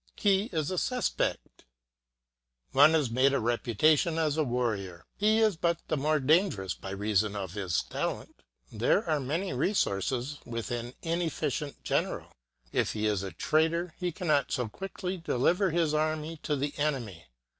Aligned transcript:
He 0.17 0.45
is 0.45 0.71
a 0.71 0.79
suspect. 0.79 1.63
Has 2.73 3.09
one 3.11 3.13
made 3.13 3.33
a 3.35 3.39
reputation 3.39 4.17
as 4.17 4.35
a 4.35 4.43
warrior 4.43 5.03
ŌĆö 5.05 5.07
he 5.17 5.39
is 5.41 5.55
but 5.57 5.79
the 5.89 5.95
more 5.95 6.19
dangerous 6.19 6.73
by 6.73 6.89
reason 6.89 7.35
of 7.35 7.53
his 7.53 7.83
talent. 7.83 8.41
There 8.71 9.07
are 9.07 9.19
many 9.19 9.53
resources 9.53 10.39
with 10.43 10.71
an 10.71 10.95
inefficient 11.03 11.83
general. 11.83 12.31
If 12.71 12.93
he 12.93 13.05
is 13.05 13.21
a 13.21 13.31
traitor 13.31 13.93
he 13.99 14.11
cannot 14.11 14.51
so 14.51 14.67
quickly 14.69 15.17
deliver 15.17 15.69
his 15.69 15.93
army 15.93 16.37
to 16.41 16.55
the 16.55 16.75
enemy. 16.79 17.27